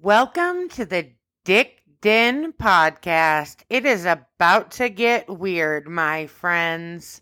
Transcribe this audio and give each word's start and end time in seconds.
Welcome 0.00 0.68
to 0.70 0.86
the 0.86 1.12
Dick 1.44 1.82
Den 2.00 2.54
podcast. 2.54 3.58
It 3.68 3.84
is 3.84 4.06
about 4.06 4.70
to 4.72 4.88
get 4.88 5.28
weird, 5.28 5.86
my 5.86 6.26
friends. 6.26 7.20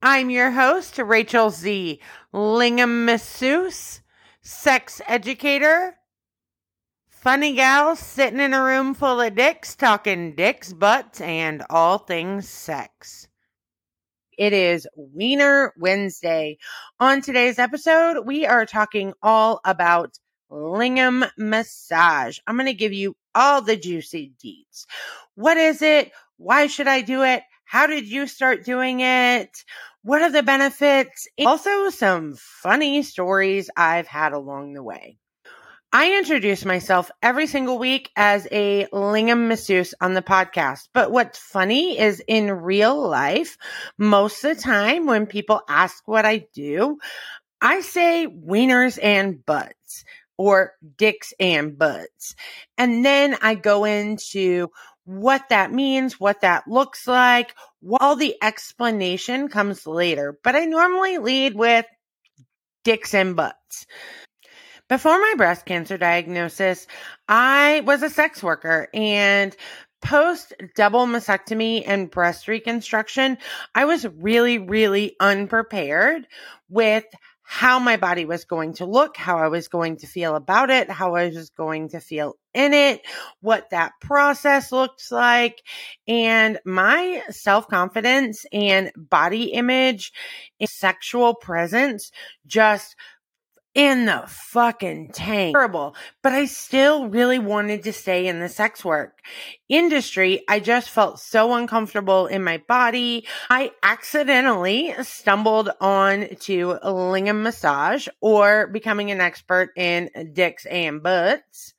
I'm 0.00 0.30
your 0.30 0.52
host, 0.52 0.96
Rachael 0.96 1.50
Z. 1.50 2.00
Lingam 2.32 3.04
masseuse, 3.04 4.00
sex 4.40 5.02
educator, 5.06 5.96
funny 7.08 7.54
gal 7.56 7.96
sitting 7.96 8.40
in 8.40 8.54
a 8.54 8.62
room 8.62 8.94
full 8.94 9.20
of 9.20 9.34
dicks 9.34 9.74
talking 9.74 10.34
dicks, 10.34 10.72
butts, 10.72 11.20
and 11.20 11.64
all 11.68 11.98
things 11.98 12.48
sex. 12.48 13.28
It 14.38 14.52
is 14.52 14.86
Wiener 14.94 15.74
Wednesday. 15.76 16.58
On 17.00 17.20
today's 17.20 17.58
episode, 17.58 18.24
we 18.24 18.46
are 18.46 18.66
talking 18.66 19.14
all 19.20 19.60
about 19.64 20.18
Lingam 20.50 21.28
massage. 21.36 22.38
I'm 22.46 22.56
going 22.56 22.66
to 22.66 22.74
give 22.74 22.92
you 22.92 23.16
all 23.34 23.62
the 23.62 23.76
juicy 23.76 24.32
deets. 24.42 24.86
What 25.34 25.56
is 25.56 25.82
it? 25.82 26.12
Why 26.36 26.66
should 26.66 26.88
I 26.88 27.00
do 27.00 27.22
it? 27.22 27.42
How 27.64 27.86
did 27.86 28.06
you 28.06 28.26
start 28.26 28.64
doing 28.64 29.00
it? 29.00 29.64
What 30.02 30.22
are 30.22 30.30
the 30.30 30.42
benefits? 30.42 31.26
Also, 31.44 31.90
some 31.90 32.34
funny 32.36 33.02
stories 33.02 33.70
I've 33.76 34.06
had 34.06 34.32
along 34.32 34.74
the 34.74 34.82
way. 34.82 35.18
I 35.92 36.18
introduce 36.18 36.64
myself 36.64 37.10
every 37.22 37.46
single 37.46 37.78
week 37.78 38.10
as 38.16 38.46
a 38.52 38.86
Lingam 38.92 39.48
masseuse 39.48 39.94
on 40.00 40.14
the 40.14 40.22
podcast. 40.22 40.88
But 40.92 41.10
what's 41.10 41.38
funny 41.38 41.98
is 41.98 42.22
in 42.26 42.50
real 42.50 43.08
life, 43.08 43.56
most 43.96 44.44
of 44.44 44.56
the 44.56 44.62
time 44.62 45.06
when 45.06 45.26
people 45.26 45.62
ask 45.68 46.06
what 46.06 46.26
I 46.26 46.46
do, 46.52 46.98
I 47.60 47.80
say 47.80 48.26
wieners 48.28 48.98
and 49.02 49.44
butts 49.44 50.04
or 50.38 50.72
dicks 50.96 51.32
and 51.40 51.78
butts. 51.78 52.34
And 52.76 53.04
then 53.04 53.36
I 53.42 53.54
go 53.54 53.84
into 53.84 54.68
what 55.04 55.48
that 55.50 55.72
means, 55.72 56.18
what 56.18 56.40
that 56.40 56.68
looks 56.68 57.06
like. 57.06 57.54
All 58.00 58.16
the 58.16 58.34
explanation 58.42 59.48
comes 59.48 59.86
later, 59.86 60.38
but 60.42 60.56
I 60.56 60.64
normally 60.64 61.18
lead 61.18 61.54
with 61.54 61.86
dicks 62.84 63.14
and 63.14 63.36
butts. 63.36 63.86
Before 64.88 65.18
my 65.18 65.34
breast 65.36 65.66
cancer 65.66 65.98
diagnosis, 65.98 66.86
I 67.28 67.82
was 67.84 68.02
a 68.02 68.10
sex 68.10 68.42
worker 68.42 68.88
and 68.94 69.56
post 70.02 70.52
double 70.76 71.06
mastectomy 71.06 71.82
and 71.86 72.10
breast 72.10 72.48
reconstruction, 72.48 73.38
I 73.74 73.84
was 73.86 74.06
really, 74.06 74.58
really 74.58 75.16
unprepared 75.20 76.26
with 76.68 77.04
how 77.48 77.78
my 77.78 77.96
body 77.96 78.24
was 78.24 78.44
going 78.44 78.72
to 78.74 78.86
look, 78.86 79.16
how 79.16 79.38
I 79.38 79.46
was 79.46 79.68
going 79.68 79.98
to 79.98 80.08
feel 80.08 80.34
about 80.34 80.68
it, 80.68 80.90
how 80.90 81.14
I 81.14 81.28
was 81.28 81.50
going 81.50 81.90
to 81.90 82.00
feel 82.00 82.34
in 82.52 82.74
it, 82.74 83.02
what 83.40 83.70
that 83.70 83.92
process 84.00 84.72
looks 84.72 85.12
like. 85.12 85.62
And 86.08 86.58
my 86.64 87.22
self 87.30 87.68
confidence 87.68 88.44
and 88.52 88.90
body 88.96 89.52
image, 89.52 90.12
and 90.58 90.68
sexual 90.68 91.36
presence 91.36 92.10
just 92.46 92.96
in 93.76 94.06
the 94.06 94.24
fucking 94.26 95.10
tank. 95.12 95.54
Terrible. 95.54 95.94
But 96.22 96.32
I 96.32 96.46
still 96.46 97.08
really 97.08 97.38
wanted 97.38 97.84
to 97.84 97.92
stay 97.92 98.26
in 98.26 98.40
the 98.40 98.48
sex 98.48 98.82
work 98.82 99.20
industry. 99.68 100.42
I 100.48 100.60
just 100.60 100.88
felt 100.88 101.20
so 101.20 101.52
uncomfortable 101.52 102.26
in 102.26 102.42
my 102.42 102.62
body. 102.66 103.26
I 103.50 103.72
accidentally 103.82 104.94
stumbled 105.02 105.70
on 105.78 106.26
to 106.40 106.78
Lingam 106.82 107.42
massage 107.42 108.08
or 108.22 108.66
becoming 108.66 109.10
an 109.10 109.20
expert 109.20 109.70
in 109.76 110.08
dicks 110.32 110.64
and 110.64 111.02
butts 111.02 111.74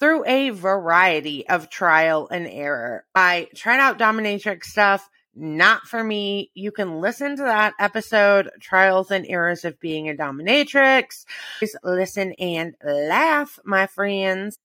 through 0.00 0.26
a 0.26 0.50
variety 0.50 1.48
of 1.48 1.70
trial 1.70 2.26
and 2.30 2.48
error. 2.48 3.04
I 3.14 3.46
tried 3.54 3.78
out 3.78 3.98
dominatrix 3.98 4.64
stuff 4.64 5.08
not 5.36 5.82
for 5.82 6.02
me. 6.02 6.50
You 6.54 6.72
can 6.72 7.00
listen 7.00 7.36
to 7.36 7.42
that 7.42 7.74
episode, 7.78 8.50
Trials 8.60 9.10
and 9.10 9.26
Errors 9.28 9.64
of 9.64 9.78
Being 9.78 10.08
a 10.08 10.14
Dominatrix. 10.14 11.24
Just 11.60 11.76
listen 11.84 12.32
and 12.38 12.74
laugh, 12.82 13.58
my 13.64 13.86
friends. 13.86 14.58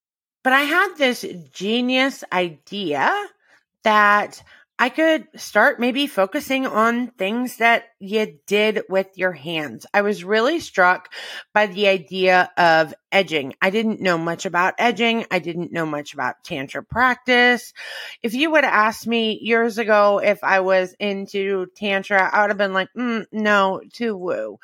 But 0.44 0.54
I 0.54 0.62
had 0.62 0.96
this 0.98 1.26
genius 1.52 2.24
idea 2.32 3.14
that 3.84 4.42
I 4.82 4.90
could 4.90 5.28
start 5.36 5.80
maybe 5.80 6.08
focusing 6.08 6.66
on 6.66 7.12
things 7.12 7.58
that 7.58 7.84
you 8.00 8.40
did 8.48 8.82
with 8.90 9.10
your 9.16 9.32
hands. 9.32 9.86
I 9.94 10.02
was 10.02 10.24
really 10.24 10.60
struck 10.60 11.14
by 11.54 11.68
the 11.68 11.88
idea 11.88 12.50
of 12.58 12.92
edging. 13.12 13.54
I 13.62 13.70
didn't 13.70 14.02
know 14.02 14.18
much 14.18 14.48
about 14.48 14.74
edging. 14.80 15.28
I 15.30 15.38
didn't 15.38 15.72
know 15.72 15.86
much 15.86 16.16
about 16.16 16.44
tantra 16.44 16.84
practice. 16.84 17.74
If 18.24 18.34
you 18.34 18.50
would 18.50 18.64
have 18.64 18.74
asked 18.74 19.06
me 19.06 19.38
years 19.40 19.78
ago 19.78 20.18
if 20.18 20.44
I 20.44 20.62
was 20.62 20.96
into 21.00 21.68
tantra, 21.76 22.28
I 22.34 22.42
would 22.42 22.50
have 22.50 22.58
been 22.58 22.74
like, 22.74 22.90
mm, 22.98 23.26
no, 23.32 23.82
too 23.94 24.18
woo. 24.18 24.58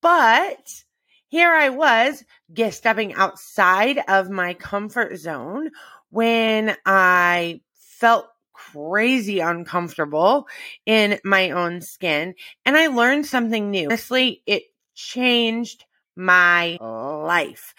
But 0.00 0.84
here 1.26 1.50
I 1.50 1.70
was, 1.70 2.22
stepping 2.70 3.14
outside 3.14 3.98
of 4.06 4.30
my 4.30 4.54
comfort 4.54 5.16
zone 5.16 5.70
when 6.10 6.76
I 6.86 7.60
felt 7.74 8.28
crazy 8.72 9.40
uncomfortable 9.40 10.48
in 10.86 11.18
my 11.24 11.50
own 11.50 11.80
skin. 11.80 12.34
And 12.64 12.76
I 12.76 12.88
learned 12.88 13.26
something 13.26 13.70
new. 13.70 13.86
Honestly, 13.86 14.42
it 14.46 14.64
changed 14.94 15.84
my 16.16 16.78
life. 16.80 17.74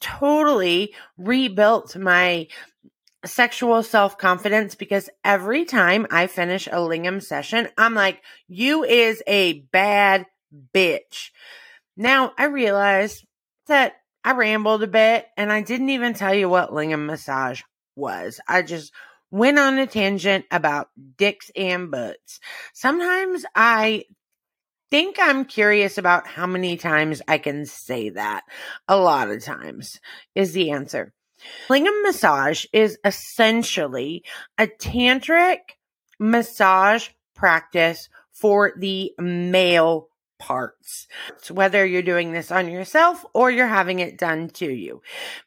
Totally 0.00 0.94
rebuilt 1.16 1.96
my 1.96 2.48
sexual 3.24 3.82
self 3.82 4.18
confidence 4.18 4.74
because 4.74 5.08
every 5.24 5.64
time 5.64 6.06
I 6.10 6.26
finish 6.26 6.66
a 6.66 6.72
lingam 6.76 7.22
session, 7.22 7.68
I'm 7.78 7.94
like, 7.94 8.20
you 8.48 8.84
is 8.84 9.22
a 9.26 9.60
bad 9.72 10.26
bitch. 10.74 11.30
Now 11.96 12.32
I 12.36 12.46
realize 12.46 13.24
that 13.68 13.94
I 14.24 14.32
rambled 14.32 14.82
a 14.82 14.88
bit 14.88 15.26
and 15.36 15.52
I 15.52 15.62
didn't 15.62 15.90
even 15.90 16.14
tell 16.14 16.34
you 16.34 16.48
what 16.48 16.70
lingam 16.70 17.06
massage 17.06 17.62
was. 17.96 18.40
I 18.48 18.62
just 18.62 18.92
went 19.32 19.58
on 19.58 19.78
a 19.78 19.86
tangent 19.86 20.44
about 20.52 20.90
dicks 21.16 21.50
and 21.56 21.90
butts. 21.90 22.38
Sometimes 22.74 23.44
I 23.56 24.04
think 24.90 25.16
I'm 25.18 25.46
curious 25.46 25.96
about 25.96 26.26
how 26.26 26.46
many 26.46 26.76
times 26.76 27.22
I 27.26 27.38
can 27.38 27.64
say 27.64 28.10
that. 28.10 28.42
A 28.86 28.96
lot 28.96 29.30
of 29.30 29.42
times 29.42 29.98
is 30.34 30.52
the 30.52 30.70
answer. 30.70 31.14
Lingam 31.68 32.02
massage 32.02 32.66
is 32.72 32.98
essentially 33.04 34.22
a 34.58 34.66
tantric 34.66 35.58
massage 36.20 37.08
practice 37.34 38.10
for 38.32 38.72
the 38.76 39.12
male 39.18 40.08
parts. 40.42 41.06
Whether 41.50 41.86
you're 41.86 42.02
doing 42.02 42.32
this 42.32 42.50
on 42.50 42.68
yourself 42.68 43.24
or 43.32 43.48
you're 43.48 43.68
having 43.68 44.00
it 44.00 44.18
done 44.18 44.48
to 44.54 44.66
you. 44.66 45.00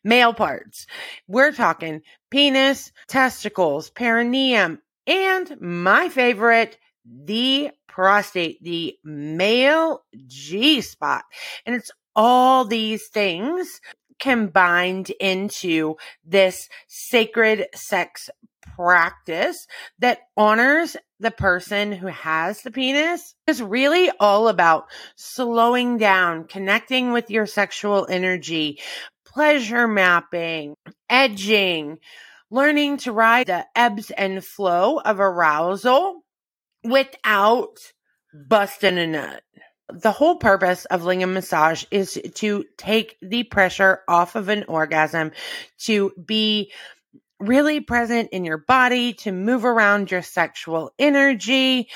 Male 0.06 0.34
parts. 0.34 0.88
We're 1.28 1.52
talking 1.52 2.02
penis, 2.32 2.94
testicles, 3.10 3.90
perineum, 3.90 4.80
and 5.06 5.60
my 5.60 6.08
favorite, 6.08 6.78
the 7.06 7.72
prostate, 7.90 8.64
the 8.64 8.98
male 9.04 10.06
G 10.28 10.80
spot. 10.80 11.26
And 11.66 11.76
it's 11.76 11.92
all 12.16 12.64
these 12.64 13.10
things 13.10 13.82
combined 14.18 15.10
into 15.20 15.98
this 16.24 16.70
sacred 16.88 17.68
sex 17.76 18.30
practice 18.76 19.68
that 20.00 20.20
honors 20.38 20.96
the 21.20 21.32
person 21.32 21.92
who 21.92 22.08
has 22.08 22.62
the 22.62 22.72
penis 22.72 23.36
is 23.48 23.62
really 23.62 24.12
all 24.20 24.48
about 24.48 24.86
slowing 25.16 25.98
down, 25.98 26.46
connecting 26.46 27.12
with 27.12 27.30
your 27.30 27.46
sexual 27.46 28.06
energy, 28.10 28.80
pleasure 29.26 29.88
mapping, 29.88 30.76
edging, 31.10 32.00
learning 32.52 32.98
to 32.98 33.12
ride 33.12 33.48
the 33.48 33.66
ebbs 33.76 34.12
and 34.12 34.44
flow 34.44 35.00
of 35.00 35.20
arousal 35.20 36.22
without 36.84 37.78
busting 38.34 38.98
a 38.98 39.08
nut. 39.08 39.42
The 39.90 40.12
whole 40.12 40.38
purpose 40.38 40.86
of 40.86 41.04
lingam 41.04 41.34
massage 41.34 41.86
is 41.92 42.20
to 42.36 42.66
take 42.78 43.18
the 43.22 43.44
pressure 43.44 44.02
off 44.08 44.36
of 44.36 44.50
an 44.50 44.66
orgasm, 44.68 45.32
to 45.82 46.12
be 46.26 46.72
really 47.46 47.80
present 47.80 48.30
in 48.32 48.46
your 48.46 48.58
body, 48.58 49.14
to 49.14 49.32
move 49.32 49.66
around 49.66 50.12
your 50.12 50.22
sexual 50.22 50.92
energy, 51.00 51.90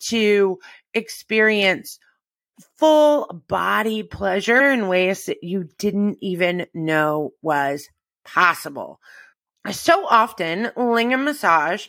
to 0.00 0.58
experience 0.92 1.98
full 2.78 3.42
body 3.48 4.02
pleasure 4.02 4.70
in 4.70 4.88
ways 4.88 5.26
that 5.26 5.42
you 5.42 5.68
didn't 5.78 6.18
even 6.20 6.66
know 6.72 7.30
was 7.42 7.88
possible. 8.24 9.00
So 9.70 10.06
often, 10.06 10.70
lingam 10.76 11.24
massage 11.24 11.88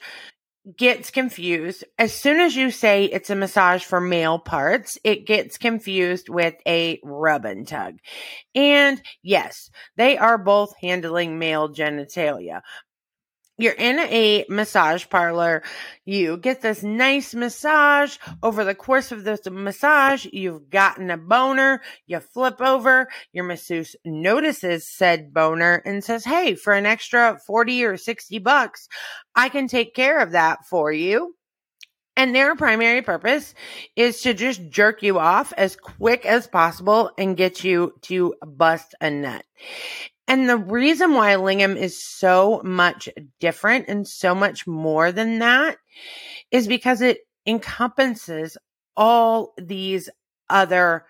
gets 0.78 1.12
confused. 1.12 1.84
As 2.00 2.14
soon 2.14 2.40
as 2.40 2.56
you 2.56 2.72
say 2.72 3.06
it's 3.06 3.30
a 3.30 3.36
massage 3.36 3.84
for 3.84 4.02
male 4.02 4.40
parts, 4.40 4.98
it 5.04 5.28
gets 5.28 5.60
confused 5.60 6.28
with 6.28 6.56
a 6.68 7.00
rub 7.04 7.46
and 7.46 7.68
tug. 7.68 7.98
And 8.56 9.00
yes, 9.22 9.70
they 9.96 10.18
are 10.18 10.40
both 10.40 10.74
handling 10.82 11.38
male 11.38 11.70
genitalia, 11.70 12.62
you're 13.58 13.74
in 13.74 14.00
a 14.00 14.46
massage 14.50 15.08
parlor. 15.10 15.64
You 16.04 16.38
get 16.38 16.62
this 16.62 16.84
nice 16.84 17.34
massage. 17.34 18.18
Over 18.44 18.66
the 18.66 18.76
course 18.76 19.14
of 19.14 19.24
this 19.24 19.42
massage, 19.50 20.26
you've 20.26 20.70
gotten 20.70 21.10
a 21.10 21.18
boner. 21.18 21.82
You 22.06 22.20
flip 22.20 22.60
over. 22.60 23.08
Your 23.32 23.46
masseuse 23.46 23.96
notices 24.04 24.90
said 24.90 25.34
boner 25.34 25.82
and 25.86 26.04
says, 26.04 26.26
Hey, 26.26 26.56
for 26.56 26.74
an 26.74 26.86
extra 26.86 27.40
40 27.48 27.86
or 27.86 27.98
60 27.98 28.40
bucks, 28.40 28.90
I 29.36 29.48
can 29.48 29.68
take 29.68 29.96
care 29.96 30.20
of 30.20 30.32
that 30.32 30.66
for 30.70 30.92
you. 30.92 31.36
And 32.18 32.34
their 32.34 32.56
primary 32.56 33.02
purpose 33.02 33.54
is 33.96 34.22
to 34.22 34.34
just 34.34 34.70
jerk 34.70 35.04
you 35.04 35.20
off 35.20 35.54
as 35.58 35.76
quick 35.76 36.26
as 36.26 36.48
possible 36.48 37.12
and 37.18 37.36
get 37.36 37.64
you 37.64 37.94
to 38.04 38.36
bust 38.46 38.96
a 39.02 39.10
nut. 39.10 39.44
And 40.28 40.50
the 40.50 40.58
reason 40.58 41.14
why 41.14 41.36
Lingam 41.36 41.78
is 41.78 42.02
so 42.02 42.62
much 42.64 43.10
different 43.40 43.86
and 43.88 44.08
so 44.08 44.34
much 44.34 44.66
more 44.66 45.12
than 45.12 45.40
that 45.40 45.78
is 46.52 46.68
because 46.68 47.02
it 47.02 47.20
encompasses 47.46 48.58
all 48.98 49.54
these 49.58 50.10
other 50.50 51.06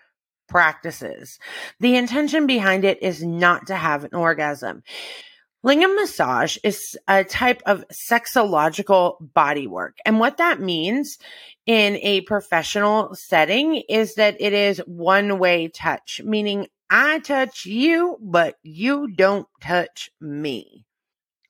practices. 0.48 1.38
The 1.80 1.96
intention 1.96 2.46
behind 2.46 2.84
it 2.84 3.02
is 3.02 3.22
not 3.22 3.68
to 3.68 3.74
have 3.74 4.04
an 4.04 4.14
orgasm. 4.14 4.82
Lingam 5.64 5.96
massage 5.96 6.58
is 6.62 6.96
a 7.08 7.24
type 7.24 7.60
of 7.66 7.84
sexological 7.88 9.16
body 9.34 9.66
work. 9.66 9.96
And 10.04 10.20
what 10.20 10.36
that 10.36 10.60
means 10.60 11.18
in 11.66 11.96
a 12.02 12.20
professional 12.20 13.14
setting 13.16 13.82
is 13.88 14.14
that 14.14 14.36
it 14.38 14.52
is 14.52 14.78
one 14.86 15.40
way 15.40 15.66
touch, 15.66 16.20
meaning 16.24 16.68
I 16.90 17.18
touch 17.20 17.66
you, 17.66 18.16
but 18.20 18.56
you 18.62 19.08
don't 19.08 19.48
touch 19.60 20.10
me. 20.20 20.84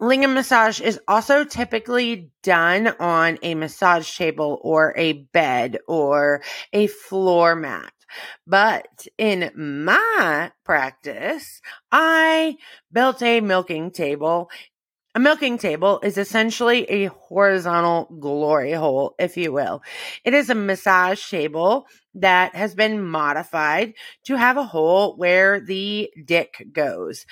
Lingam 0.01 0.35
massage 0.35 0.81
is 0.81 1.01
also 1.09 1.45
typically 1.45 2.31
done 2.43 2.89
on 3.01 3.39
a 3.43 3.55
massage 3.55 4.15
table 4.17 4.59
or 4.63 4.95
a 4.97 5.15
bed 5.15 5.79
or 5.89 6.43
a 6.73 6.87
floor 6.87 7.57
mat. 7.57 7.93
But 8.47 9.07
in 9.19 9.51
my 9.57 10.53
practice, 10.65 11.61
I 11.91 12.57
built 12.93 13.23
a 13.23 13.41
milking 13.41 13.91
table. 13.91 14.51
A 15.17 15.19
milking 15.19 15.57
table 15.57 15.99
is 16.03 16.19
essentially 16.19 16.85
a 16.91 17.07
horizontal 17.07 18.05
glory 18.21 18.73
hole, 18.73 19.15
if 19.19 19.39
you 19.39 19.51
will. 19.51 19.83
It 20.27 20.35
is 20.35 20.51
a 20.51 20.55
massage 20.55 21.31
table 21.31 21.87
that 22.17 22.55
has 22.55 22.75
been 22.75 23.03
modified 23.03 23.95
to 24.27 24.37
have 24.37 24.59
a 24.59 24.63
hole 24.63 25.17
where 25.17 25.59
the 25.59 26.11
dick 26.23 26.67
goes. 26.71 27.25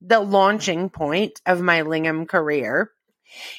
The 0.00 0.20
launching 0.20 0.88
point 0.88 1.42
of 1.44 1.60
my 1.60 1.82
Lingam 1.82 2.26
career 2.26 2.92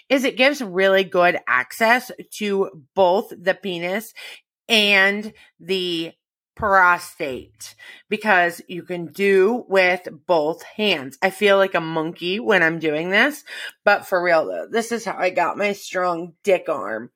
is 0.09 0.23
it 0.23 0.35
gives 0.35 0.63
really 0.63 1.03
good 1.03 1.37
access 1.47 2.09
to 2.37 2.71
both 2.95 3.29
the 3.29 3.53
penis 3.53 4.15
and 4.67 5.31
the 5.59 6.13
prostate 6.59 7.73
because 8.09 8.61
you 8.67 8.83
can 8.83 9.05
do 9.05 9.63
with 9.69 10.09
both 10.27 10.61
hands. 10.61 11.17
I 11.21 11.29
feel 11.29 11.55
like 11.55 11.73
a 11.73 11.79
monkey 11.79 12.37
when 12.37 12.61
I'm 12.61 12.79
doing 12.79 13.11
this, 13.11 13.45
but 13.85 14.05
for 14.05 14.21
real 14.21 14.45
though, 14.45 14.67
this 14.69 14.91
is 14.91 15.05
how 15.05 15.15
I 15.17 15.29
got 15.29 15.57
my 15.57 15.71
strong 15.71 16.33
dick 16.43 16.67
arm. 16.67 17.11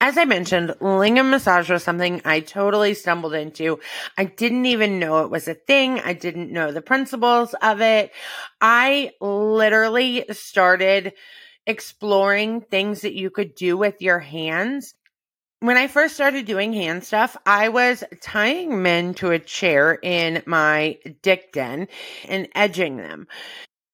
As 0.00 0.18
I 0.18 0.24
mentioned, 0.24 0.74
Lingam 0.80 1.30
massage 1.30 1.70
was 1.70 1.84
something 1.84 2.20
I 2.24 2.40
totally 2.40 2.94
stumbled 2.94 3.34
into. 3.34 3.78
I 4.18 4.24
didn't 4.24 4.66
even 4.66 4.98
know 4.98 5.22
it 5.22 5.30
was 5.30 5.46
a 5.46 5.54
thing. 5.54 6.00
I 6.00 6.12
didn't 6.12 6.50
know 6.50 6.72
the 6.72 6.82
principles 6.82 7.54
of 7.62 7.80
it. 7.80 8.10
I 8.60 9.12
literally 9.20 10.24
started 10.32 11.12
exploring 11.64 12.60
things 12.60 13.02
that 13.02 13.14
you 13.14 13.30
could 13.30 13.54
do 13.54 13.76
with 13.76 14.02
your 14.02 14.18
hands 14.18 14.94
when 15.64 15.78
I 15.78 15.86
first 15.86 16.14
started 16.14 16.44
doing 16.44 16.74
hand 16.74 17.04
stuff, 17.04 17.38
I 17.46 17.70
was 17.70 18.04
tying 18.20 18.82
men 18.82 19.14
to 19.14 19.30
a 19.30 19.38
chair 19.38 19.98
in 20.02 20.42
my 20.44 20.98
dick 21.22 21.52
den 21.52 21.88
and 22.28 22.48
edging 22.54 22.98
them. 22.98 23.26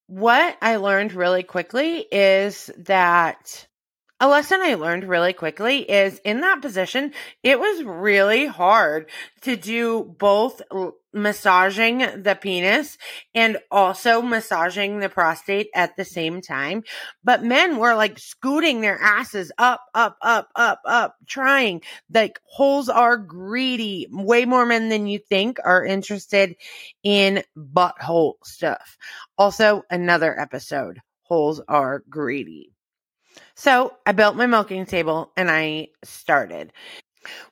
What 0.07 0.57
I 0.61 0.75
learned 0.75 1.13
really 1.13 1.43
quickly 1.43 1.99
is 2.11 2.69
that 2.77 3.67
a 4.21 4.27
lesson 4.27 4.61
I 4.61 4.75
learned 4.75 5.09
really 5.09 5.33
quickly 5.33 5.79
is 5.79 6.19
in 6.19 6.41
that 6.41 6.61
position, 6.61 7.11
it 7.41 7.59
was 7.59 7.83
really 7.83 8.45
hard 8.45 9.09
to 9.41 9.55
do 9.55 10.15
both 10.19 10.61
massaging 11.11 11.97
the 12.21 12.37
penis 12.39 12.99
and 13.33 13.57
also 13.71 14.21
massaging 14.21 14.99
the 14.99 15.09
prostate 15.09 15.69
at 15.73 15.97
the 15.97 16.05
same 16.05 16.39
time. 16.39 16.83
But 17.23 17.43
men 17.43 17.77
were 17.77 17.95
like 17.95 18.19
scooting 18.19 18.81
their 18.81 19.01
asses 19.01 19.51
up, 19.57 19.81
up, 19.95 20.17
up, 20.21 20.49
up, 20.55 20.81
up, 20.85 21.15
trying. 21.25 21.81
Like 22.13 22.39
holes 22.43 22.89
are 22.89 23.17
greedy. 23.17 24.07
Way 24.11 24.45
more 24.45 24.67
men 24.67 24.89
than 24.89 25.07
you 25.07 25.17
think 25.17 25.57
are 25.65 25.83
interested 25.83 26.55
in 27.01 27.41
butthole 27.57 28.35
stuff. 28.43 28.99
Also, 29.35 29.81
another 29.89 30.39
episode. 30.39 31.01
Holes 31.23 31.59
are 31.67 32.03
greedy. 32.07 32.70
So 33.55 33.95
I 34.05 34.11
built 34.11 34.35
my 34.35 34.45
milking 34.45 34.85
table 34.85 35.31
and 35.37 35.49
I 35.51 35.89
started. 36.03 36.71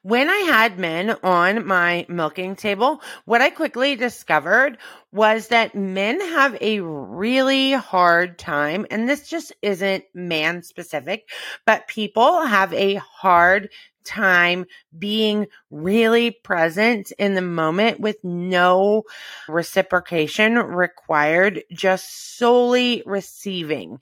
When 0.02 0.30
I 0.30 0.38
had 0.38 0.80
men 0.80 1.16
on 1.22 1.66
my 1.66 2.06
milking 2.10 2.56
table, 2.56 3.02
what 3.26 3.42
I 3.42 3.52
quickly 3.52 3.96
discovered 3.96 4.80
was 5.12 5.50
that 5.50 5.76
men 5.76 6.20
have 6.20 6.58
a 6.60 6.80
really 6.80 7.74
hard 7.74 8.40
time, 8.40 8.88
and 8.90 9.08
this 9.08 9.30
just 9.30 9.54
isn't 9.62 10.06
man 10.16 10.64
specific, 10.64 11.30
but 11.66 11.88
people 11.88 12.46
have 12.46 12.74
a 12.74 12.96
hard 12.96 13.70
time 14.06 14.66
being 14.98 15.46
really 15.70 16.32
present 16.32 17.12
in 17.20 17.36
the 17.36 17.42
moment 17.42 18.00
with 18.00 18.18
no 18.24 19.04
reciprocation 19.48 20.56
required, 20.56 21.64
just 21.72 22.38
solely 22.38 23.04
receiving. 23.06 24.00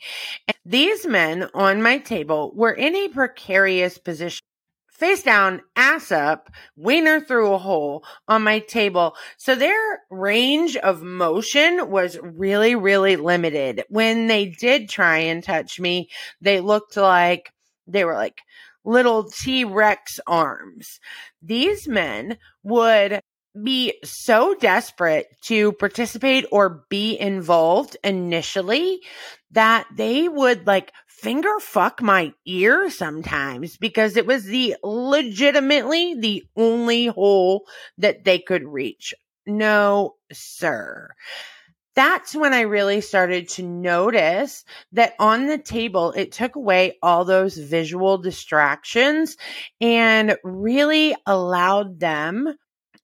These 0.69 1.05
men 1.05 1.49
on 1.53 1.81
my 1.81 1.97
table 1.97 2.51
were 2.53 2.73
in 2.73 2.93
a 2.93 3.07
precarious 3.07 3.97
position 3.97 4.43
face 4.89 5.23
down, 5.23 5.61
ass 5.77 6.11
up, 6.11 6.49
wiener 6.75 7.21
through 7.21 7.53
a 7.53 7.57
hole 7.57 8.03
on 8.27 8.43
my 8.43 8.59
table. 8.59 9.15
So 9.37 9.55
their 9.55 10.01
range 10.09 10.75
of 10.75 11.01
motion 11.01 11.89
was 11.89 12.19
really, 12.21 12.75
really 12.75 13.15
limited. 13.15 13.85
When 13.87 14.27
they 14.27 14.47
did 14.47 14.89
try 14.89 15.19
and 15.19 15.41
touch 15.41 15.79
me, 15.79 16.09
they 16.41 16.59
looked 16.59 16.97
like 16.97 17.53
they 17.87 18.03
were 18.03 18.15
like 18.15 18.41
little 18.83 19.23
T 19.23 19.63
Rex 19.63 20.19
arms. 20.27 20.99
These 21.41 21.87
men 21.87 22.39
would 22.63 23.21
be 23.63 23.93
so 24.03 24.55
desperate 24.55 25.27
to 25.43 25.71
participate 25.73 26.45
or 26.51 26.85
be 26.89 27.17
involved 27.19 27.97
initially 28.03 29.01
that 29.51 29.87
they 29.95 30.27
would 30.27 30.67
like 30.67 30.91
finger 31.07 31.59
fuck 31.59 32.01
my 32.01 32.33
ear 32.45 32.89
sometimes 32.89 33.77
because 33.77 34.17
it 34.17 34.25
was 34.25 34.43
the 34.43 34.75
legitimately 34.83 36.15
the 36.15 36.43
only 36.55 37.07
hole 37.07 37.65
that 37.97 38.23
they 38.23 38.39
could 38.39 38.63
reach. 38.63 39.13
No, 39.45 40.15
sir 40.31 41.09
that's 41.97 42.35
when 42.35 42.53
I 42.53 42.61
really 42.61 43.01
started 43.01 43.49
to 43.49 43.63
notice 43.63 44.63
that 44.91 45.15
on 45.17 45.47
the 45.47 45.57
table, 45.57 46.11
it 46.11 46.31
took 46.31 46.55
away 46.55 46.99
all 47.01 47.25
those 47.25 47.57
visual 47.57 48.19
distractions 48.19 49.35
and 49.81 50.37
really 50.43 51.15
allowed 51.25 51.99
them 51.99 52.55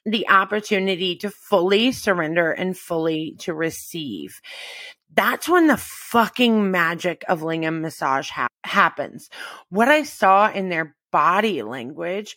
the 0.05 0.29
opportunity 0.29 1.15
to 1.17 1.29
fully 1.29 1.91
surrender 1.91 2.51
and 2.51 2.77
fully 2.77 3.35
to 3.39 3.53
receive. 3.53 4.41
That's 5.13 5.47
when 5.47 5.67
the 5.67 5.77
fucking 5.77 6.71
magic 6.71 7.23
of 7.27 7.41
Lingam 7.41 7.81
massage 7.81 8.29
ha- 8.29 8.47
happens. 8.63 9.29
What 9.69 9.87
I 9.87 10.03
saw 10.03 10.51
in 10.51 10.69
their 10.69 10.95
body 11.11 11.61
language 11.61 12.35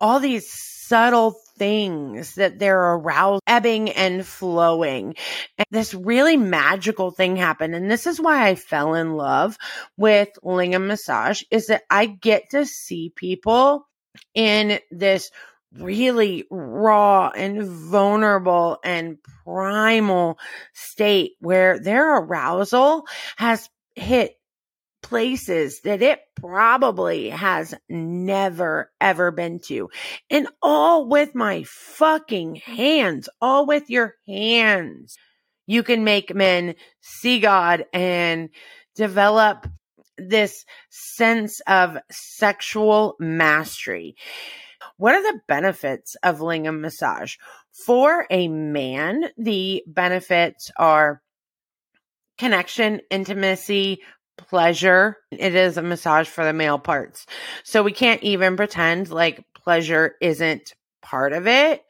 all 0.00 0.20
these 0.20 0.50
subtle 0.50 1.36
things 1.56 2.34
that 2.34 2.58
they're 2.58 2.94
aroused, 2.94 3.42
ebbing 3.46 3.90
and 3.90 4.26
flowing. 4.26 5.14
And 5.56 5.66
this 5.70 5.94
really 5.94 6.36
magical 6.36 7.10
thing 7.12 7.36
happened. 7.36 7.74
And 7.74 7.90
this 7.90 8.06
is 8.06 8.20
why 8.20 8.48
I 8.48 8.54
fell 8.56 8.94
in 8.94 9.14
love 9.14 9.56
with 9.96 10.28
Lingam 10.42 10.86
massage 10.86 11.42
is 11.50 11.68
that 11.68 11.82
I 11.88 12.06
get 12.06 12.50
to 12.50 12.66
see 12.66 13.12
people 13.14 13.86
in 14.34 14.80
this 14.90 15.30
really 15.78 16.44
raw 16.50 17.30
and 17.34 17.62
vulnerable 17.64 18.78
and 18.84 19.18
primal 19.44 20.38
state 20.72 21.32
where 21.40 21.78
their 21.78 22.16
arousal 22.16 23.06
has 23.36 23.68
hit 23.94 24.36
places 25.02 25.80
that 25.80 26.02
it 26.02 26.20
probably 26.36 27.30
has 27.30 27.74
never 27.88 28.90
ever 29.00 29.30
been 29.30 29.60
to. 29.60 29.90
And 30.28 30.48
all 30.62 31.08
with 31.08 31.34
my 31.34 31.64
fucking 31.66 32.56
hands, 32.56 33.28
all 33.40 33.66
with 33.66 33.90
your 33.90 34.14
hands. 34.26 35.16
You 35.66 35.82
can 35.82 36.04
make 36.04 36.34
men 36.34 36.74
see 37.00 37.40
God 37.40 37.86
and 37.92 38.50
develop 38.96 39.66
this 40.18 40.64
sense 40.90 41.60
of 41.66 41.96
sexual 42.10 43.16
mastery. 43.18 44.16
What 44.96 45.14
are 45.14 45.22
the 45.22 45.40
benefits 45.46 46.16
of 46.22 46.38
lingam 46.38 46.80
massage? 46.80 47.36
For 47.72 48.26
a 48.30 48.48
man, 48.48 49.30
the 49.36 49.82
benefits 49.86 50.70
are 50.76 51.22
connection, 52.38 53.00
intimacy, 53.10 54.00
pleasure. 54.36 55.18
It 55.30 55.54
is 55.54 55.76
a 55.76 55.82
massage 55.82 56.28
for 56.28 56.44
the 56.44 56.52
male 56.52 56.78
parts. 56.78 57.26
So 57.64 57.82
we 57.82 57.92
can't 57.92 58.22
even 58.22 58.56
pretend 58.56 59.10
like 59.10 59.44
pleasure 59.54 60.16
isn't 60.20 60.74
part 61.02 61.32
of 61.32 61.46
it. 61.46 61.84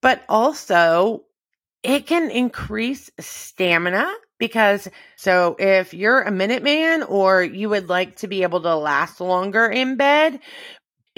But 0.00 0.22
also, 0.28 1.24
it 1.82 2.06
can 2.06 2.30
increase 2.30 3.10
stamina 3.18 4.10
because 4.38 4.88
so 5.16 5.56
if 5.58 5.92
you're 5.94 6.22
a 6.22 6.30
minute 6.30 6.62
man 6.62 7.02
or 7.02 7.42
you 7.42 7.68
would 7.68 7.88
like 7.88 8.16
to 8.16 8.28
be 8.28 8.42
able 8.42 8.62
to 8.62 8.74
last 8.76 9.20
longer 9.20 9.66
in 9.66 9.96
bed, 9.96 10.40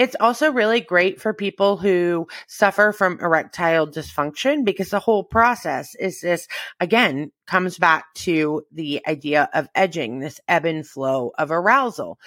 it's 0.03 0.17
also 0.19 0.51
really 0.51 0.81
great 0.81 1.21
for 1.21 1.33
people 1.33 1.77
who 1.77 2.27
suffer 2.49 2.91
from 2.91 3.21
erectile 3.21 3.87
dysfunction 3.87 4.65
because 4.65 4.91
the 4.91 4.99
whole 4.99 5.23
process 5.23 5.95
is 5.95 6.21
this, 6.21 6.49
again, 6.81 7.31
comes 7.47 7.79
back 7.79 8.13
to 8.15 8.63
the 8.73 9.01
idea 9.07 9.49
of 9.55 9.69
edging, 9.77 10.19
this 10.19 10.41
ebb 10.49 10.65
and 10.65 10.85
flow 10.85 11.31
of 11.39 11.53
arousal. 11.53 12.19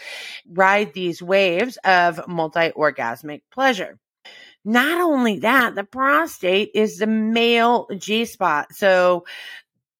Ride 0.50 0.94
these 0.94 1.22
waves 1.22 1.77
of 1.84 2.25
multi 2.29 2.70
orgasmic 2.70 3.41
pleasure. 3.51 4.00
Not 4.63 5.01
only 5.01 5.39
that, 5.39 5.75
the 5.75 5.84
prostate 5.84 6.72
is 6.74 6.98
the 6.98 7.08
male 7.08 7.88
G 7.98 8.24
spot. 8.24 8.74
So 8.74 9.25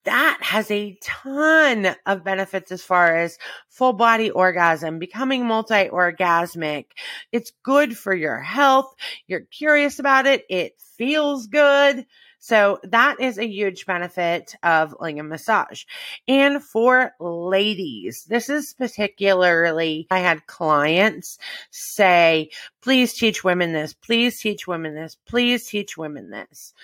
that 0.06 0.40
has 0.42 0.72
a 0.72 0.98
ton 1.02 1.96
of 2.06 2.24
benefits 2.24 2.72
as 2.72 2.82
far 2.82 3.16
as 3.16 3.38
full 3.70 3.94
body 3.94 4.32
orgasm, 4.32 5.00
becoming 5.00 5.46
multi 5.46 5.90
orgasmic. 5.90 6.86
It's 7.32 7.52
good 7.64 7.98
for 7.98 8.14
your 8.14 8.40
health. 8.40 8.96
You're 9.28 9.42
curious 9.42 10.00
about 10.00 10.26
it. 10.26 10.46
It 10.50 10.74
feels 10.98 11.48
good. 11.48 12.06
So 12.40 12.80
that 12.84 13.20
is 13.20 13.40
a 13.40 13.48
huge 13.48 13.88
benefit 13.88 14.56
of 14.62 14.96
lingam 15.00 15.30
massage. 15.30 15.86
And 16.28 16.64
for 16.64 17.14
ladies, 17.20 18.24
this 18.26 18.50
is 18.50 18.76
particularly, 18.76 20.06
I 20.12 20.20
had 20.20 20.46
clients 20.46 21.40
say, 21.72 22.52
please 22.84 23.16
teach 23.16 23.44
women 23.44 23.74
this, 23.74 23.94
please 23.94 24.40
teach 24.40 24.68
women 24.68 24.94
this, 24.94 25.18
please 25.26 25.66
teach 25.68 25.98
women 25.98 26.30
this. 26.30 26.76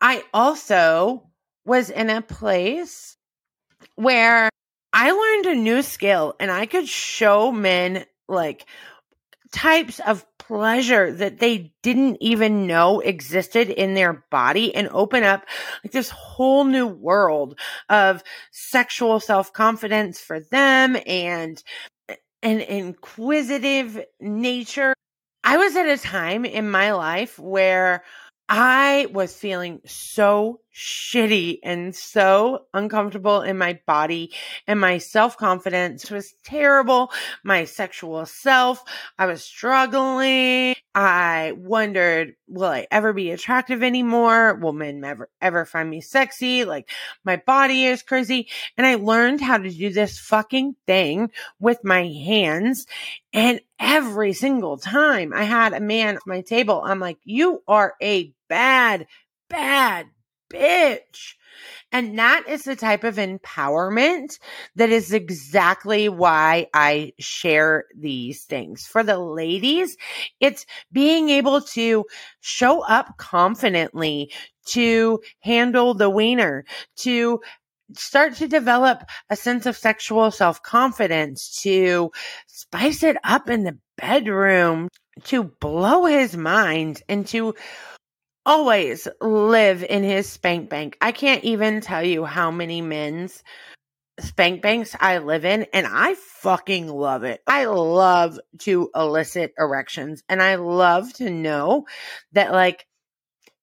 I 0.00 0.24
also 0.32 1.28
was 1.64 1.90
in 1.90 2.10
a 2.10 2.22
place 2.22 3.16
where 3.96 4.50
I 4.92 5.10
learned 5.10 5.46
a 5.46 5.60
new 5.60 5.82
skill 5.82 6.34
and 6.38 6.50
I 6.50 6.66
could 6.66 6.88
show 6.88 7.50
men 7.50 8.04
like 8.28 8.66
types 9.52 10.00
of 10.00 10.24
pleasure 10.38 11.12
that 11.12 11.38
they 11.38 11.72
didn't 11.82 12.18
even 12.20 12.66
know 12.66 13.00
existed 13.00 13.70
in 13.70 13.94
their 13.94 14.24
body 14.30 14.74
and 14.74 14.88
open 14.90 15.22
up 15.22 15.46
like 15.82 15.92
this 15.92 16.10
whole 16.10 16.64
new 16.64 16.86
world 16.86 17.58
of 17.88 18.22
sexual 18.50 19.20
self-confidence 19.20 20.20
for 20.20 20.40
them 20.40 20.96
and 21.06 21.62
an 22.42 22.60
inquisitive 22.60 24.04
nature. 24.20 24.92
I 25.42 25.56
was 25.56 25.76
at 25.76 25.86
a 25.86 25.98
time 25.98 26.44
in 26.44 26.70
my 26.70 26.92
life 26.92 27.38
where 27.38 28.04
I 28.48 29.06
was 29.12 29.34
feeling 29.34 29.80
so 29.86 30.60
shitty 30.74 31.60
and 31.62 31.94
so 31.94 32.66
uncomfortable 32.74 33.42
in 33.42 33.56
my 33.56 33.78
body 33.86 34.32
and 34.66 34.80
my 34.80 34.98
self 34.98 35.36
confidence 35.36 36.10
was 36.10 36.34
terrible. 36.44 37.12
My 37.44 37.64
sexual 37.64 38.26
self, 38.26 38.82
I 39.18 39.26
was 39.26 39.44
struggling. 39.44 40.74
I 40.96 41.52
wondered, 41.56 42.34
will 42.48 42.68
I 42.68 42.86
ever 42.90 43.12
be 43.12 43.30
attractive 43.30 43.82
anymore? 43.82 44.54
Will 44.54 44.72
men 44.72 45.02
ever, 45.04 45.28
ever 45.40 45.64
find 45.64 45.88
me 45.88 46.00
sexy? 46.00 46.64
Like 46.64 46.88
my 47.24 47.36
body 47.36 47.84
is 47.84 48.02
crazy. 48.02 48.48
And 48.76 48.86
I 48.86 48.96
learned 48.96 49.40
how 49.40 49.58
to 49.58 49.70
do 49.70 49.90
this 49.90 50.18
fucking 50.18 50.74
thing 50.86 51.30
with 51.60 51.84
my 51.84 52.06
hands. 52.06 52.86
And 53.32 53.60
every 53.78 54.32
single 54.32 54.76
time 54.76 55.32
I 55.32 55.44
had 55.44 55.72
a 55.72 55.80
man 55.80 56.16
at 56.16 56.26
my 56.26 56.40
table, 56.40 56.82
I'm 56.84 57.00
like, 57.00 57.18
you 57.24 57.62
are 57.68 57.94
a 58.02 58.32
bad, 58.48 59.06
bad 59.48 60.06
bitch. 60.54 61.34
And 61.92 62.18
that 62.18 62.44
is 62.48 62.64
the 62.64 62.74
type 62.74 63.04
of 63.04 63.16
empowerment 63.16 64.38
that 64.74 64.90
is 64.90 65.12
exactly 65.12 66.08
why 66.08 66.66
I 66.74 67.12
share 67.20 67.84
these 67.96 68.44
things. 68.44 68.84
For 68.84 69.04
the 69.04 69.18
ladies, 69.18 69.96
it's 70.40 70.66
being 70.90 71.28
able 71.28 71.60
to 71.60 72.04
show 72.40 72.82
up 72.82 73.16
confidently, 73.16 74.32
to 74.70 75.20
handle 75.40 75.94
the 75.94 76.10
wiener, 76.10 76.64
to 76.96 77.40
start 77.92 78.34
to 78.36 78.48
develop 78.48 79.04
a 79.30 79.36
sense 79.36 79.66
of 79.66 79.76
sexual 79.76 80.30
self 80.30 80.62
confidence, 80.62 81.62
to 81.62 82.10
spice 82.48 83.02
it 83.02 83.16
up 83.22 83.48
in 83.48 83.62
the 83.62 83.78
bedroom, 83.96 84.88
to 85.24 85.44
blow 85.44 86.06
his 86.06 86.36
mind, 86.36 87.02
and 87.08 87.26
to 87.28 87.54
always 88.46 89.08
live 89.20 89.82
in 89.82 90.02
his 90.02 90.28
spank 90.28 90.68
bank. 90.68 90.96
I 91.00 91.12
can't 91.12 91.44
even 91.44 91.80
tell 91.80 92.02
you 92.04 92.24
how 92.24 92.50
many 92.50 92.80
men's 92.80 93.42
spank 94.20 94.62
banks 94.62 94.94
I 95.00 95.18
live 95.18 95.44
in, 95.44 95.66
and 95.72 95.86
I 95.88 96.14
fucking 96.14 96.88
love 96.88 97.24
it. 97.24 97.42
I 97.46 97.64
love 97.64 98.38
to 98.60 98.90
elicit 98.94 99.54
erections, 99.58 100.22
and 100.28 100.40
I 100.42 100.54
love 100.56 101.12
to 101.14 101.30
know 101.30 101.86
that, 102.32 102.52
like, 102.52 102.86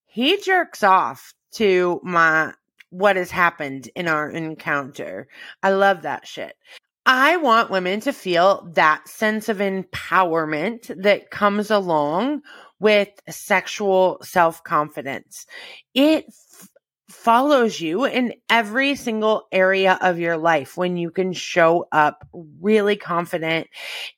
he 0.05 0.37
jerks 0.41 0.83
off 0.83 1.33
to 1.53 2.01
my 2.03 2.53
what 2.89 3.15
has 3.15 3.31
happened 3.31 3.89
in 3.95 4.09
our 4.09 4.29
encounter. 4.29 5.29
I 5.63 5.71
love 5.71 6.01
that 6.01 6.27
shit. 6.27 6.57
I 7.05 7.37
want 7.37 7.71
women 7.71 8.01
to 8.01 8.13
feel 8.13 8.69
that 8.73 9.07
sense 9.07 9.47
of 9.47 9.57
empowerment 9.57 11.01
that 11.01 11.31
comes 11.31 11.71
along 11.71 12.41
with 12.81 13.09
sexual 13.29 14.17
self 14.23 14.63
confidence. 14.63 15.45
It 15.93 16.25
f- 16.27 16.69
follows 17.09 17.79
you 17.79 18.05
in 18.05 18.33
every 18.49 18.95
single 18.95 19.47
area 19.51 19.97
of 20.01 20.19
your 20.19 20.35
life 20.35 20.75
when 20.75 20.97
you 20.97 21.11
can 21.11 21.31
show 21.31 21.87
up 21.91 22.27
really 22.59 22.95
confident 22.97 23.67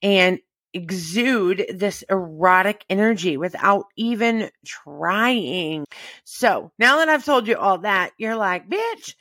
and 0.02 0.40
exude 0.74 1.66
this 1.76 2.04
erotic 2.10 2.86
energy 2.90 3.36
without 3.36 3.86
even 3.98 4.50
trying. 4.66 5.84
So 6.24 6.72
now 6.80 6.98
that 6.98 7.10
I've 7.10 7.26
told 7.26 7.48
you 7.48 7.58
all 7.58 7.80
that, 7.80 8.12
you're 8.18 8.38
like, 8.38 8.70
bitch, 8.70 9.16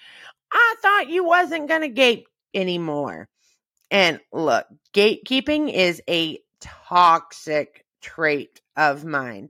I 0.52 0.75
thought 0.80 1.11
you 1.11 1.25
wasn't 1.25 1.68
going 1.68 1.82
to 1.82 1.88
gape 1.88 2.28
anymore. 2.54 3.28
And 3.90 4.20
look, 4.32 4.66
gatekeeping 4.94 5.70
is 5.72 6.00
a 6.08 6.38
toxic 6.61 7.84
trait 8.00 8.62
of 8.76 9.05
mine. 9.05 9.49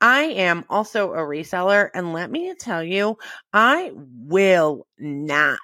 I 0.00 0.22
am 0.22 0.64
also 0.68 1.12
a 1.12 1.18
reseller, 1.18 1.90
and 1.94 2.12
let 2.12 2.30
me 2.30 2.54
tell 2.58 2.82
you, 2.82 3.16
I 3.52 3.92
will 3.94 4.86
not, 4.98 5.58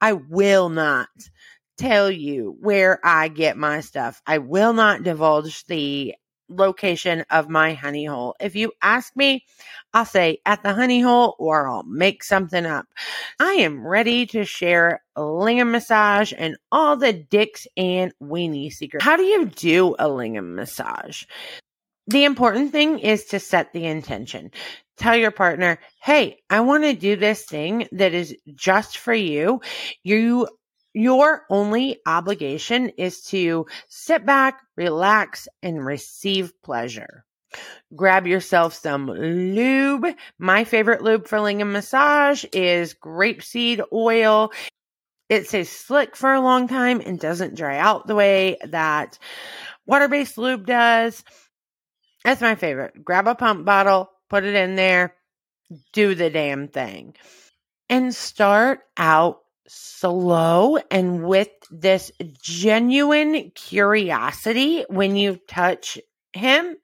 I 0.00 0.14
will 0.14 0.68
not 0.68 1.08
tell 1.76 2.10
you 2.10 2.56
where 2.60 3.00
I 3.04 3.28
get 3.28 3.56
my 3.56 3.80
stuff. 3.80 4.22
I 4.26 4.38
will 4.38 4.72
not 4.72 5.02
divulge 5.02 5.64
the 5.66 6.14
location 6.48 7.24
of 7.30 7.48
my 7.48 7.72
honey 7.74 8.04
hole. 8.04 8.36
If 8.40 8.54
you 8.54 8.72
ask 8.82 9.14
me, 9.16 9.44
I'll 9.92 10.04
say 10.04 10.38
at 10.44 10.62
the 10.62 10.74
honey 10.74 11.00
hole 11.00 11.36
or 11.38 11.68
I'll 11.68 11.84
make 11.84 12.22
something 12.22 12.66
up. 12.66 12.86
I 13.40 13.52
am 13.54 13.86
ready 13.86 14.26
to 14.26 14.44
share 14.44 15.02
lingam 15.16 15.70
massage 15.70 16.32
and 16.36 16.56
all 16.70 16.96
the 16.96 17.12
dicks 17.12 17.66
and 17.76 18.12
weenie 18.22 18.72
secrets. 18.72 19.04
How 19.04 19.16
do 19.16 19.22
you 19.22 19.46
do 19.46 19.94
a 19.98 20.06
lingam 20.06 20.54
massage? 20.54 21.24
The 22.06 22.24
important 22.24 22.72
thing 22.72 22.98
is 22.98 23.24
to 23.26 23.40
set 23.40 23.72
the 23.72 23.86
intention. 23.86 24.50
Tell 24.96 25.16
your 25.16 25.30
partner, 25.30 25.78
hey, 26.02 26.38
I 26.50 26.60
want 26.60 26.84
to 26.84 26.94
do 26.94 27.16
this 27.16 27.44
thing 27.44 27.88
that 27.92 28.14
is 28.14 28.36
just 28.54 28.98
for 28.98 29.14
you. 29.14 29.60
You 30.02 30.48
your 30.94 31.42
only 31.50 31.98
obligation 32.06 32.90
is 32.90 33.22
to 33.22 33.66
sit 33.88 34.24
back, 34.24 34.60
relax, 34.76 35.48
and 35.60 35.84
receive 35.84 36.52
pleasure. 36.62 37.24
Grab 37.96 38.26
yourself 38.26 38.74
some 38.74 39.06
lube. 39.08 40.06
My 40.38 40.64
favorite 40.64 41.02
lube 41.02 41.26
for 41.26 41.38
lingam 41.38 41.72
massage 41.72 42.44
is 42.52 42.94
grapeseed 42.94 43.82
oil. 43.92 44.52
it 45.28 45.48
stays 45.48 45.70
slick 45.70 46.16
for 46.16 46.32
a 46.32 46.40
long 46.40 46.68
time 46.68 47.00
and 47.00 47.18
doesn't 47.18 47.56
dry 47.56 47.78
out 47.78 48.06
the 48.06 48.14
way 48.14 48.56
that 48.64 49.18
water 49.86 50.06
based 50.06 50.38
lube 50.38 50.66
does. 50.66 51.24
That's 52.24 52.40
my 52.40 52.54
favorite. 52.54 53.04
Grab 53.04 53.28
a 53.28 53.34
pump 53.34 53.64
bottle, 53.64 54.10
put 54.30 54.44
it 54.44 54.54
in 54.54 54.76
there, 54.76 55.14
do 55.92 56.14
the 56.14 56.30
damn 56.30 56.68
thing. 56.68 57.14
And 57.88 58.14
start 58.14 58.80
out 58.96 59.40
slow 59.66 60.78
and 60.90 61.24
with 61.24 61.50
this 61.70 62.10
genuine 62.42 63.50
curiosity 63.54 64.84
when 64.88 65.16
you 65.16 65.38
touch 65.48 65.98
him 66.32 66.76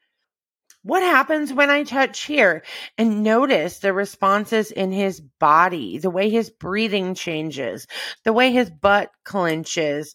what 0.83 1.03
happens 1.03 1.53
when 1.53 1.69
I 1.71 1.83
touch 1.83 2.25
here? 2.25 2.63
And 2.97 3.23
notice 3.23 3.79
the 3.79 3.93
responses 3.93 4.71
in 4.71 4.93
his 4.93 5.21
body, 5.21 5.99
the 5.99 6.11
way 6.11 6.31
his 6.31 6.51
breathing 6.51 7.15
changes, 7.15 7.87
the 8.25 8.33
way 8.33 8.51
his 8.51 8.71
butt 8.71 9.11
clenches, 9.25 10.15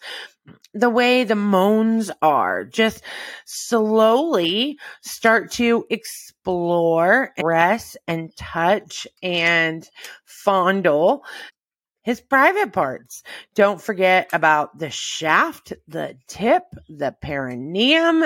the 0.74 0.90
way 0.90 1.24
the 1.24 1.36
moans 1.36 2.10
are. 2.22 2.64
Just 2.64 3.04
slowly 3.46 4.80
start 5.02 5.52
to 5.54 5.86
explore, 5.90 7.32
press 7.38 7.96
and 8.08 8.36
touch 8.36 9.08
and 9.22 9.88
fondle 10.26 11.24
his 12.04 12.22
private 12.22 12.72
parts. 12.72 13.24
Don't 13.56 13.82
forget 13.82 14.30
about 14.32 14.78
the 14.78 14.92
shaft, 14.92 15.74
the 15.88 16.18
tip, 16.28 16.64
the 16.88 17.16
perineum, 17.20 18.26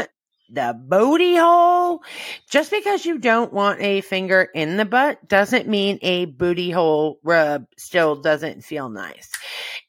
the 0.52 0.80
booty 0.80 1.36
hole. 1.36 2.02
Just 2.50 2.72
because 2.72 3.06
you 3.06 3.18
don't 3.18 3.54
want 3.54 3.82
a 3.82 4.02
finger 4.02 4.50
in 4.54 4.78
the 4.78 4.86
butt 4.86 5.28
doesn't 5.28 5.68
mean 5.68 6.00
a 6.02 6.26
booty 6.26 6.72
hole 6.72 7.20
rub 7.24 7.66
still 7.78 8.16
doesn't 8.16 8.64
feel 8.64 8.90
nice. 8.90 9.30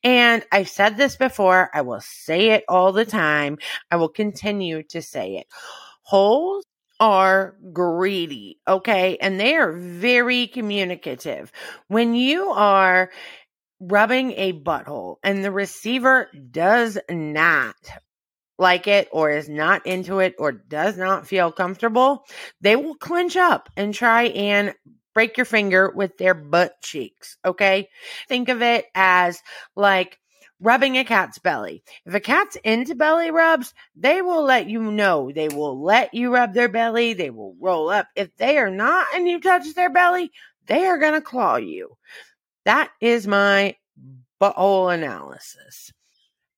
And 0.02 0.44
I've 0.52 0.68
said 0.68 0.96
this 0.96 1.16
before. 1.16 1.70
I 1.74 1.82
will 1.82 2.00
say 2.00 2.50
it 2.50 2.64
all 2.68 2.92
the 2.92 3.04
time. 3.04 3.58
I 3.90 3.96
will 3.96 4.08
continue 4.08 4.82
to 4.84 5.02
say 5.02 5.36
it. 5.36 5.46
Holes 6.02 6.64
are 6.98 7.56
greedy. 7.72 8.58
Okay. 8.68 9.16
And 9.20 9.40
they 9.40 9.56
are 9.56 9.72
very 9.72 10.46
communicative. 10.46 11.50
When 11.88 12.14
you 12.14 12.50
are 12.50 13.10
rubbing 13.80 14.32
a 14.32 14.52
butthole 14.52 15.16
and 15.22 15.42
the 15.42 15.50
receiver 15.50 16.28
does 16.50 16.98
not 17.08 17.76
like 18.60 18.86
it 18.86 19.08
or 19.10 19.30
is 19.30 19.48
not 19.48 19.86
into 19.86 20.20
it 20.20 20.34
or 20.38 20.52
does 20.52 20.96
not 20.96 21.26
feel 21.26 21.50
comfortable, 21.50 22.24
they 22.60 22.76
will 22.76 22.94
clench 22.94 23.36
up 23.36 23.70
and 23.76 23.94
try 23.94 24.24
and 24.24 24.74
break 25.14 25.36
your 25.36 25.46
finger 25.46 25.90
with 25.90 26.16
their 26.18 26.34
butt 26.34 26.74
cheeks. 26.82 27.36
Okay. 27.44 27.88
Think 28.28 28.48
of 28.48 28.62
it 28.62 28.84
as 28.94 29.40
like 29.74 30.18
rubbing 30.60 30.98
a 30.98 31.04
cat's 31.04 31.38
belly. 31.38 31.82
If 32.04 32.14
a 32.14 32.20
cat's 32.20 32.56
into 32.62 32.94
belly 32.94 33.30
rubs, 33.30 33.72
they 33.96 34.22
will 34.22 34.44
let 34.44 34.68
you 34.68 34.82
know. 34.92 35.32
They 35.34 35.48
will 35.48 35.82
let 35.82 36.12
you 36.12 36.32
rub 36.32 36.52
their 36.52 36.68
belly. 36.68 37.14
They 37.14 37.30
will 37.30 37.56
roll 37.58 37.88
up. 37.88 38.08
If 38.14 38.36
they 38.36 38.58
are 38.58 38.70
not 38.70 39.06
and 39.14 39.26
you 39.26 39.40
touch 39.40 39.72
their 39.74 39.90
belly, 39.90 40.30
they 40.66 40.86
are 40.86 40.98
going 40.98 41.14
to 41.14 41.22
claw 41.22 41.56
you. 41.56 41.96
That 42.66 42.90
is 43.00 43.26
my 43.26 43.76
butthole 44.40 44.94
analysis. 44.94 45.92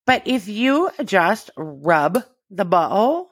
But 0.06 0.22
if 0.26 0.48
you 0.48 0.90
just 1.04 1.50
rub 1.56 2.24
the 2.50 2.66
butthole 2.66 3.26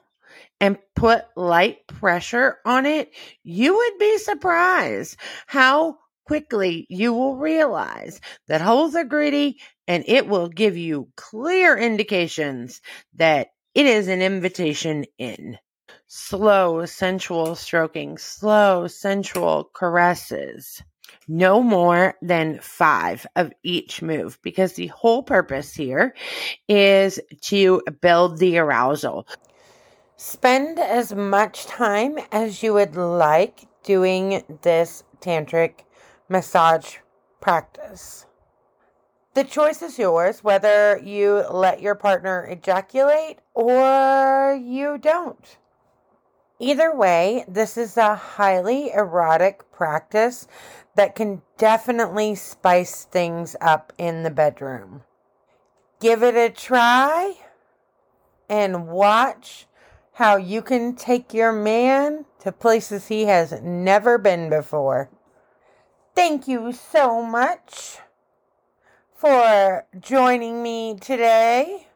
and 0.59 0.77
put 0.95 1.25
light 1.35 1.85
pressure 1.87 2.59
on 2.65 2.85
it, 2.85 3.11
you 3.43 3.75
would 3.75 3.97
be 3.99 4.17
surprised 4.17 5.17
how 5.47 5.97
quickly 6.25 6.85
you 6.89 7.13
will 7.13 7.35
realize 7.35 8.21
that 8.47 8.61
holes 8.61 8.95
are 8.95 9.03
gritty 9.03 9.59
and 9.87 10.05
it 10.07 10.27
will 10.27 10.47
give 10.47 10.77
you 10.77 11.09
clear 11.17 11.77
indications 11.77 12.81
that 13.15 13.49
it 13.75 13.85
is 13.85 14.07
an 14.07 14.21
invitation 14.21 15.05
in. 15.17 15.57
Slow, 16.07 16.85
sensual 16.85 17.55
stroking, 17.55 18.17
slow, 18.17 18.87
sensual 18.87 19.69
caresses 19.73 20.81
no 21.27 21.61
more 21.61 22.15
than 22.21 22.59
five 22.59 23.25
of 23.35 23.51
each 23.63 24.01
move 24.01 24.37
because 24.41 24.73
the 24.73 24.87
whole 24.87 25.23
purpose 25.23 25.73
here 25.73 26.15
is 26.67 27.19
to 27.41 27.81
build 28.01 28.37
the 28.37 28.57
arousal. 28.57 29.27
Spend 30.17 30.79
as 30.79 31.13
much 31.13 31.65
time 31.65 32.19
as 32.31 32.61
you 32.61 32.73
would 32.73 32.95
like 32.95 33.67
doing 33.83 34.43
this 34.61 35.03
tantric 35.19 35.85
massage 36.29 36.97
practice. 37.39 38.25
The 39.33 39.43
choice 39.45 39.81
is 39.81 39.97
yours 39.97 40.43
whether 40.43 40.99
you 41.01 41.45
let 41.49 41.81
your 41.81 41.95
partner 41.95 42.45
ejaculate 42.45 43.39
or 43.53 44.59
you 44.61 44.97
don't. 44.97 45.57
Either 46.59 46.95
way, 46.95 47.43
this 47.47 47.75
is 47.75 47.97
a 47.97 48.13
highly 48.13 48.91
erotic 48.91 49.71
practice 49.71 50.47
that 50.95 51.15
can 51.15 51.41
definitely 51.57 52.35
spice 52.35 53.05
things 53.05 53.55
up 53.61 53.93
in 53.97 54.23
the 54.23 54.31
bedroom. 54.31 55.03
Give 55.99 56.23
it 56.23 56.35
a 56.35 56.49
try 56.49 57.35
and 58.49 58.87
watch 58.87 59.67
how 60.13 60.35
you 60.35 60.61
can 60.61 60.95
take 60.95 61.33
your 61.33 61.53
man 61.53 62.25
to 62.39 62.51
places 62.51 63.07
he 63.07 63.25
has 63.25 63.61
never 63.61 64.17
been 64.17 64.49
before. 64.49 65.09
Thank 66.15 66.47
you 66.47 66.73
so 66.73 67.23
much 67.23 67.99
for 69.15 69.85
joining 69.99 70.61
me 70.61 70.97
today. 70.99 71.87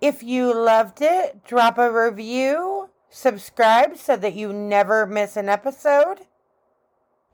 If 0.00 0.22
you 0.22 0.54
loved 0.54 1.02
it, 1.02 1.44
drop 1.44 1.78
a 1.78 1.90
review, 1.90 2.90
subscribe 3.10 3.96
so 3.96 4.16
that 4.16 4.34
you 4.34 4.52
never 4.52 5.06
miss 5.06 5.36
an 5.36 5.48
episode. 5.48 6.20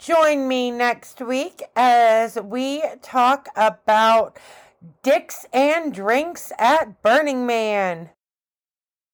Join 0.04 0.48
me 0.48 0.70
next 0.70 1.22
week 1.22 1.62
as 1.74 2.36
we 2.36 2.82
talk 3.00 3.48
about 3.56 4.38
dicks 5.02 5.46
and 5.50 5.94
drinks 5.94 6.52
at 6.58 7.00
Burning 7.00 7.46
Man. 7.46 8.10